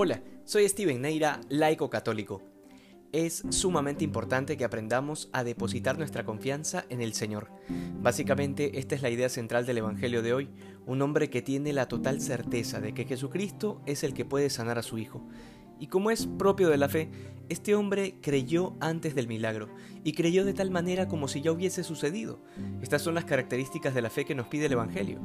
[0.00, 2.40] Hola, soy Steven Neira, laico católico.
[3.10, 7.50] Es sumamente importante que aprendamos a depositar nuestra confianza en el Señor.
[8.00, 10.50] Básicamente, esta es la idea central del Evangelio de hoy,
[10.86, 14.78] un hombre que tiene la total certeza de que Jesucristo es el que puede sanar
[14.78, 15.26] a su hijo.
[15.78, 17.10] Y como es propio de la fe,
[17.48, 19.68] este hombre creyó antes del milagro,
[20.04, 22.40] y creyó de tal manera como si ya hubiese sucedido.
[22.82, 25.20] Estas son las características de la fe que nos pide el Evangelio.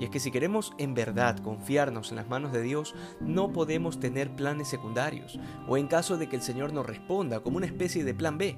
[0.00, 4.00] Y es que si queremos en verdad confiarnos en las manos de Dios, no podemos
[4.00, 8.04] tener planes secundarios, o en caso de que el Señor nos responda como una especie
[8.04, 8.56] de plan B.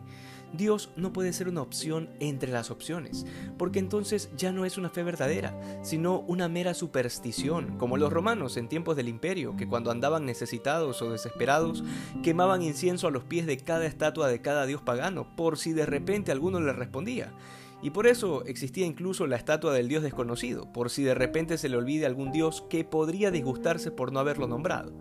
[0.53, 3.27] Dios no puede ser una opción entre las opciones,
[3.59, 8.57] porque entonces ya no es una fe verdadera, sino una mera superstición, como los romanos
[8.57, 11.85] en tiempos del imperio, que cuando andaban necesitados o desesperados,
[12.23, 15.87] quemaban incienso a los pies de cada estatua de cada dios pagano, por si de
[15.87, 17.33] repente alguno les respondía.
[17.81, 21.69] Y por eso existía incluso la estatua del dios desconocido, por si de repente se
[21.69, 24.93] le olvide algún dios que podría disgustarse por no haberlo nombrado.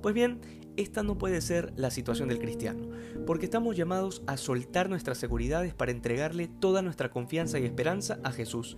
[0.00, 0.40] Pues bien,
[0.76, 2.88] esta no puede ser la situación del cristiano,
[3.26, 8.32] porque estamos llamados a soltar nuestras seguridades para entregarle toda nuestra confianza y esperanza a
[8.32, 8.76] Jesús,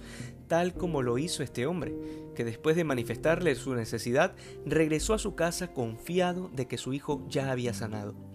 [0.49, 1.95] tal como lo hizo este hombre,
[2.35, 4.35] que después de manifestarle su necesidad,
[4.67, 8.34] regresó a su casa confiado de que su hijo ya había sanado.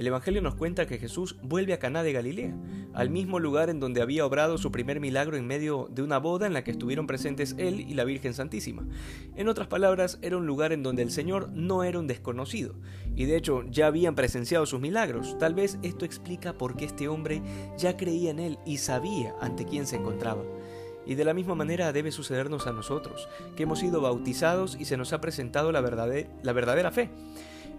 [0.00, 2.56] El Evangelio nos cuenta que Jesús vuelve a Caná de Galilea,
[2.94, 6.46] al mismo lugar en donde había obrado su primer milagro en medio de una boda
[6.46, 8.86] en la que estuvieron presentes él y la Virgen Santísima.
[9.36, 12.76] En otras palabras, era un lugar en donde el Señor no era un desconocido,
[13.14, 15.36] y de hecho ya habían presenciado sus milagros.
[15.38, 17.42] Tal vez esto explica por qué este hombre
[17.76, 20.44] ya creía en él y sabía ante quién se encontraba.
[21.04, 24.96] Y de la misma manera debe sucedernos a nosotros, que hemos sido bautizados y se
[24.96, 27.10] nos ha presentado la verdadera, la verdadera fe.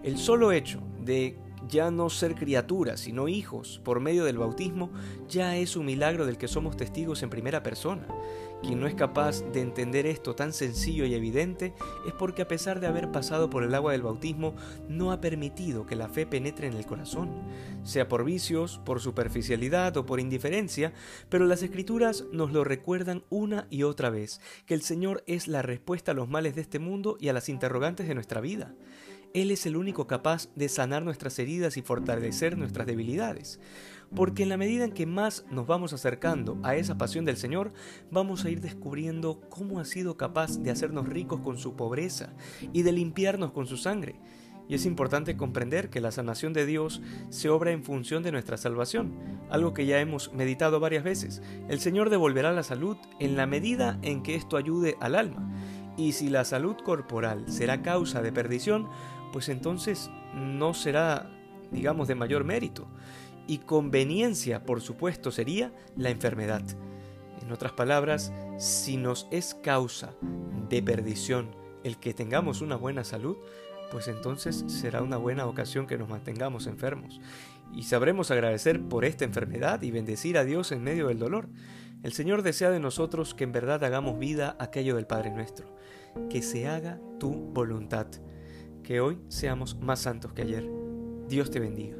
[0.04, 1.36] El solo hecho de
[1.68, 4.90] ya no ser criaturas, sino hijos, por medio del bautismo,
[5.28, 8.06] ya es un milagro del que somos testigos en primera persona.
[8.62, 11.74] Quien no es capaz de entender esto tan sencillo y evidente
[12.06, 14.54] es porque a pesar de haber pasado por el agua del bautismo,
[14.88, 17.30] no ha permitido que la fe penetre en el corazón,
[17.82, 20.92] sea por vicios, por superficialidad o por indiferencia,
[21.28, 25.62] pero las escrituras nos lo recuerdan una y otra vez, que el Señor es la
[25.62, 28.76] respuesta a los males de este mundo y a las interrogantes de nuestra vida.
[29.34, 33.60] Él es el único capaz de sanar nuestras heridas y fortalecer nuestras debilidades.
[34.14, 37.72] Porque en la medida en que más nos vamos acercando a esa pasión del Señor,
[38.10, 42.34] vamos a ir descubriendo cómo ha sido capaz de hacernos ricos con su pobreza
[42.74, 44.16] y de limpiarnos con su sangre.
[44.68, 48.56] Y es importante comprender que la sanación de Dios se obra en función de nuestra
[48.56, 49.14] salvación,
[49.50, 51.42] algo que ya hemos meditado varias veces.
[51.68, 55.50] El Señor devolverá la salud en la medida en que esto ayude al alma.
[55.96, 58.88] Y si la salud corporal será causa de perdición,
[59.32, 61.30] pues entonces no será,
[61.70, 62.86] digamos, de mayor mérito.
[63.46, 66.62] Y conveniencia, por supuesto, sería la enfermedad.
[67.40, 70.14] En otras palabras, si nos es causa
[70.68, 71.50] de perdición
[71.82, 73.36] el que tengamos una buena salud,
[73.90, 77.20] pues entonces será una buena ocasión que nos mantengamos enfermos.
[77.74, 81.48] Y sabremos agradecer por esta enfermedad y bendecir a Dios en medio del dolor.
[82.02, 85.76] El Señor desea de nosotros que en verdad hagamos vida aquello del Padre nuestro,
[86.28, 88.06] que se haga tu voluntad
[88.82, 90.68] que hoy seamos más santos que ayer.
[91.28, 91.96] Dios te bendiga.